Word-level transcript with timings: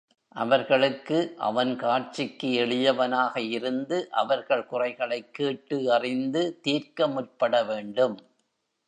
அவர்களுக்கு 0.35 1.33
அவன் 1.37 1.75
காட்சிக்கு 1.75 2.53
எளியவனாக 2.53 3.41
இருந்து 3.41 4.07
அவர்கள் 4.11 4.65
குறைகளைக் 4.65 5.33
கேட்டு 5.33 5.93
அறிந்து 5.93 6.59
தீர்க்க 6.61 7.07
முற்பட 7.07 7.63
வேண்டும். 7.63 8.17